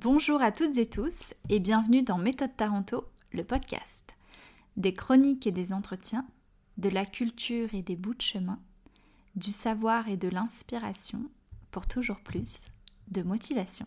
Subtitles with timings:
[0.00, 4.14] Bonjour à toutes et tous et bienvenue dans Méthode Taranto, le podcast.
[4.76, 6.24] Des chroniques et des entretiens,
[6.76, 8.60] de la culture et des bouts de chemin,
[9.34, 11.28] du savoir et de l'inspiration
[11.72, 12.66] pour toujours plus
[13.08, 13.86] de motivation.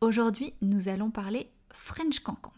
[0.00, 2.52] Aujourd'hui, nous allons parler French Cancan.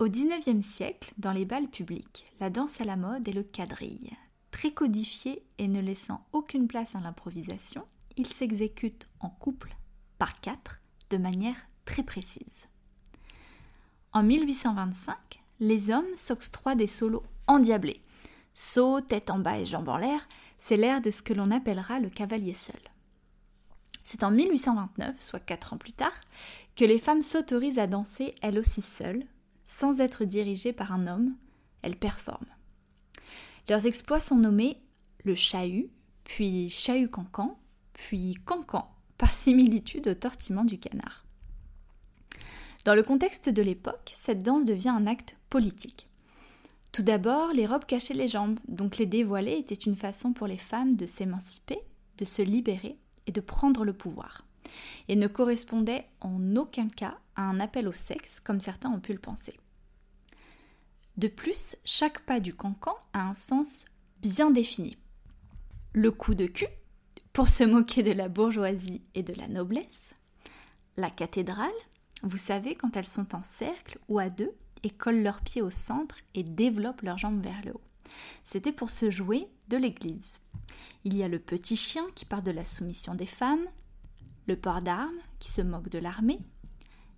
[0.00, 4.10] Au XIXe siècle, dans les bals publics, la danse à la mode est le quadrille.
[4.50, 7.86] Très codifié et ne laissant aucune place à l'improvisation,
[8.16, 9.76] il s'exécute en couple,
[10.18, 10.73] par quatre,
[11.10, 12.68] de manière très précise.
[14.12, 15.16] En 1825,
[15.60, 18.00] les hommes s'octroient des solos endiablés.
[18.54, 21.98] Saut, tête en bas et jambes en l'air, c'est l'air de ce que l'on appellera
[21.98, 22.80] le cavalier seul.
[24.04, 26.18] C'est en 1829, soit quatre ans plus tard,
[26.76, 29.24] que les femmes s'autorisent à danser elles aussi seules,
[29.64, 31.34] sans être dirigées par un homme,
[31.82, 32.46] elles performent.
[33.68, 34.80] Leurs exploits sont nommés
[35.24, 35.90] le chahut,
[36.24, 37.58] puis chahut-cancan,
[37.94, 41.24] puis cancan, par similitude au tortillement du canard.
[42.84, 46.08] Dans le contexte de l'époque, cette danse devient un acte politique.
[46.92, 50.58] Tout d'abord, les robes cachaient les jambes, donc les dévoiler était une façon pour les
[50.58, 51.78] femmes de s'émanciper,
[52.18, 54.46] de se libérer et de prendre le pouvoir,
[55.08, 59.12] et ne correspondait en aucun cas à un appel au sexe comme certains ont pu
[59.12, 59.58] le penser.
[61.16, 63.86] De plus, chaque pas du cancan a un sens
[64.20, 64.96] bien défini.
[65.92, 66.66] Le coup de cul,
[67.34, 70.14] pour se moquer de la bourgeoisie et de la noblesse.
[70.96, 71.68] La cathédrale,
[72.22, 74.52] vous savez, quand elles sont en cercle ou à deux
[74.84, 77.80] et collent leurs pieds au centre et développent leurs jambes vers le haut.
[78.44, 80.40] C'était pour se jouer de l'église.
[81.02, 83.66] Il y a le petit chien qui part de la soumission des femmes,
[84.46, 86.38] le port d'armes qui se moque de l'armée,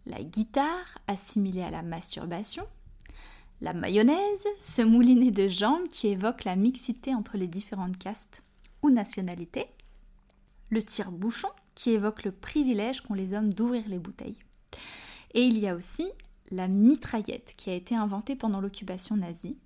[0.07, 2.67] la guitare assimilée à la masturbation,
[3.61, 8.43] la mayonnaise, ce moulinet de jambes qui évoque la mixité entre les différentes castes
[8.83, 9.67] ou nationalités,
[10.71, 14.39] le tire-bouchon qui évoque le privilège qu'ont les hommes d'ouvrir les bouteilles.
[15.35, 16.09] Et il y a aussi
[16.51, 19.59] la mitraillette qui a été inventée pendant l'occupation nazie.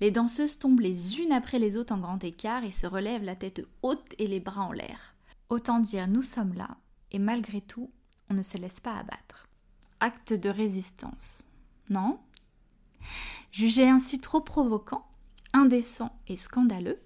[0.00, 3.36] Les danseuses tombent les unes après les autres en grand écart et se relèvent la
[3.36, 5.14] tête haute et les bras en l'air.
[5.48, 6.76] Autant dire nous sommes là
[7.12, 7.90] et malgré tout,
[8.30, 9.48] on ne se laisse pas abattre.
[9.98, 11.44] Acte de résistance.
[11.88, 12.20] Non
[13.52, 15.04] Jugé ainsi trop provoquant,
[15.52, 17.00] indécent et scandaleux,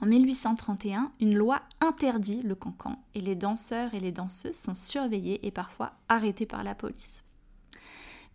[0.00, 5.46] en 1831, une loi interdit le cancan et les danseurs et les danseuses sont surveillés
[5.46, 7.24] et parfois arrêtés par la police.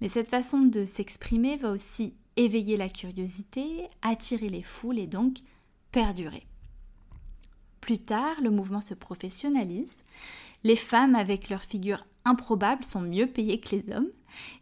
[0.02, 5.38] Mais cette façon de s'exprimer va aussi éveiller la curiosité, attirer les foules et donc
[5.92, 6.48] perdurer.
[7.82, 10.04] Plus tard, le mouvement se professionnalise,
[10.64, 14.10] les femmes avec leur figure improbable sont mieux payées que les hommes,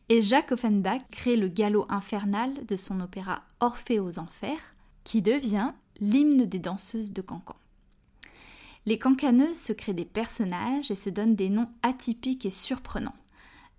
[0.10, 5.74] et Jacques Offenbach crée le galop infernal de son opéra Orphée aux Enfers, qui devient
[6.00, 7.56] l'hymne des danseuses de cancan.
[8.86, 13.16] Les cancaneuses se créent des personnages et se donnent des noms atypiques et surprenants.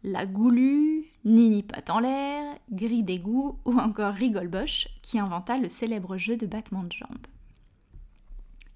[0.02, 6.16] La Goulue, Nini Pat en l'air, Gris d'égout ou encore Rigolboche qui inventa le célèbre
[6.16, 7.26] jeu de battement de jambes.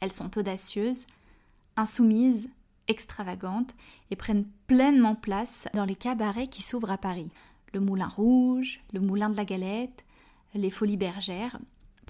[0.00, 1.06] Elles sont audacieuses,
[1.77, 2.50] insoumises,
[2.88, 3.75] extravagantes
[4.10, 7.31] et prennent pleinement place dans les cabarets qui s'ouvrent à Paris.
[7.72, 10.04] Le Moulin Rouge, le Moulin de la Galette,
[10.54, 11.59] les Folies Bergères,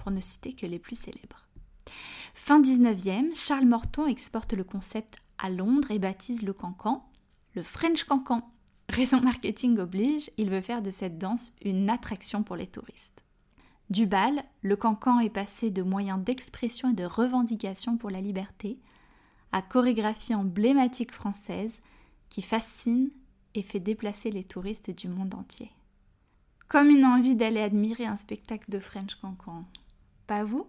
[0.05, 1.47] pour ne citer que les plus célèbres.
[2.35, 7.03] Fin 19e, Charles Morton exporte le concept à Londres et baptise le cancan
[7.55, 8.43] le French cancan.
[8.89, 13.23] Raison marketing oblige, il veut faire de cette danse une attraction pour les touristes.
[13.89, 18.77] Du bal, le cancan est passé de moyens d'expression et de revendication pour la liberté
[19.51, 21.81] à chorégraphie emblématique française
[22.29, 23.09] qui fascine
[23.53, 25.71] et fait déplacer les touristes du monde entier.
[26.67, 29.63] Comme une envie d'aller admirer un spectacle de French cancan.
[30.27, 30.65] Pas vous